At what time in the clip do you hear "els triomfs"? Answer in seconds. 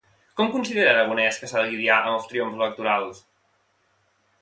2.17-2.59